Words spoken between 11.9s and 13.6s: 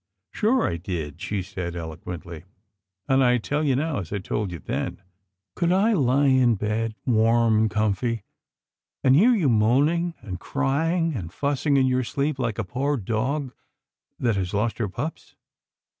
sleep like a poor dog